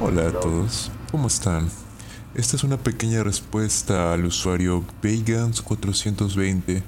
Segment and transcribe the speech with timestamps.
[0.00, 1.68] Hola a todos, ¿cómo están?
[2.34, 6.82] Esta es una pequeña respuesta al usuario Vegans420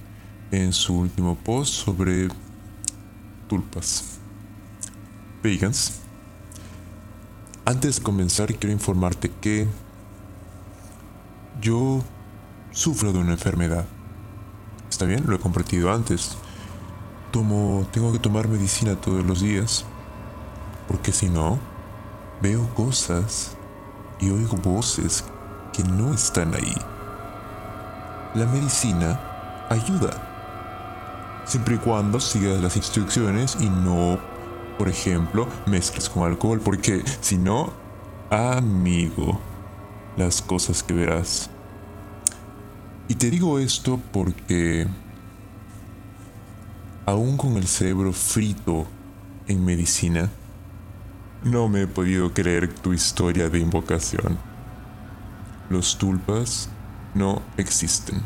[0.52, 2.28] en su último post sobre
[3.46, 4.18] tulpas.
[5.42, 6.00] Vegans,
[7.66, 9.66] antes de comenzar quiero informarte que
[11.60, 12.02] yo
[12.70, 13.84] sufro de una enfermedad.
[14.88, 16.38] Está bien, lo he compartido antes.
[17.30, 19.84] Tomo, tengo que tomar medicina todos los días,
[20.86, 21.58] porque si no,
[22.40, 23.56] veo cosas
[24.18, 25.24] y oigo voces
[25.72, 26.74] que no están ahí.
[28.34, 29.20] La medicina
[29.68, 34.18] ayuda, siempre y cuando sigas las instrucciones y no,
[34.78, 37.72] por ejemplo, mezcles con alcohol, porque si no,
[38.30, 39.38] amigo,
[40.16, 41.50] las cosas que verás.
[43.08, 44.86] Y te digo esto porque
[47.08, 48.86] aún con el cerebro frito
[49.46, 50.28] en medicina,
[51.42, 54.36] no me he podido creer tu historia de invocación.
[55.70, 56.68] Los tulpas
[57.14, 58.20] no existen.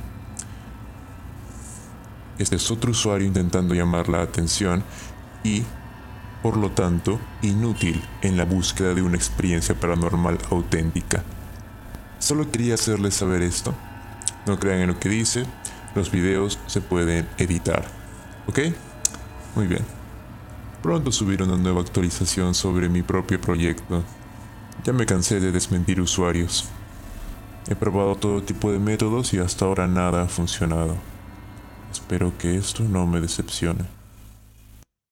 [2.39, 4.83] Este es otro usuario intentando llamar la atención
[5.45, 5.63] y,
[6.43, 11.23] por lo tanto, inútil en la búsqueda de una experiencia paranormal auténtica.
[12.19, 13.75] Solo quería hacerles saber esto.
[14.45, 15.47] No crean en lo que dice,
[15.95, 18.02] los videos se pueden editar.
[18.47, 18.59] ¿Ok?
[19.55, 19.85] Muy bien.
[20.83, 24.03] Pronto subiré una nueva actualización sobre mi propio proyecto.
[24.85, 26.69] Ya me cansé de desmentir usuarios.
[27.69, 30.97] He probado todo tipo de métodos y hasta ahora nada ha funcionado.
[31.93, 34.02] Espero que esto no me decepcione.